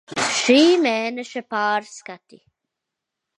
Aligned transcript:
Šī 0.35 0.55
mēneša 0.85 1.43
pārskati. 1.55 2.41